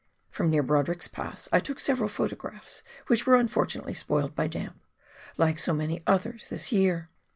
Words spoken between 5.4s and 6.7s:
so many others